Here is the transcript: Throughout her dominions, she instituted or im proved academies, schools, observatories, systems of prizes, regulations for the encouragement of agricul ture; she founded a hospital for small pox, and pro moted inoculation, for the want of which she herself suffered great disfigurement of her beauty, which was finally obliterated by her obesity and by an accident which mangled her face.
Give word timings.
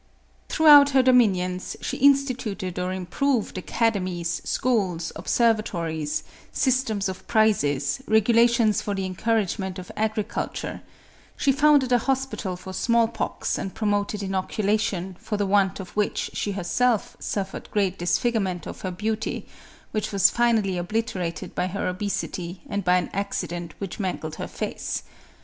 Throughout 0.49 0.89
her 0.97 1.03
dominions, 1.03 1.77
she 1.79 1.97
instituted 1.97 2.79
or 2.79 2.91
im 2.91 3.05
proved 3.05 3.55
academies, 3.59 4.41
schools, 4.43 5.11
observatories, 5.15 6.23
systems 6.51 7.07
of 7.07 7.27
prizes, 7.27 8.01
regulations 8.07 8.81
for 8.81 8.95
the 8.95 9.05
encouragement 9.05 9.77
of 9.77 9.91
agricul 9.95 10.51
ture; 10.53 10.81
she 11.37 11.51
founded 11.51 11.91
a 11.91 11.99
hospital 11.99 12.55
for 12.55 12.73
small 12.73 13.07
pox, 13.07 13.59
and 13.59 13.75
pro 13.75 13.87
moted 13.87 14.23
inoculation, 14.23 15.17
for 15.19 15.37
the 15.37 15.45
want 15.45 15.79
of 15.79 15.95
which 15.95 16.31
she 16.33 16.53
herself 16.53 17.15
suffered 17.19 17.69
great 17.69 17.99
disfigurement 17.99 18.65
of 18.65 18.81
her 18.81 18.89
beauty, 18.89 19.45
which 19.91 20.11
was 20.11 20.31
finally 20.31 20.79
obliterated 20.79 21.53
by 21.53 21.67
her 21.67 21.87
obesity 21.87 22.63
and 22.67 22.83
by 22.83 22.97
an 22.97 23.11
accident 23.13 23.75
which 23.77 23.99
mangled 23.99 24.37
her 24.37 24.47
face. 24.47 25.03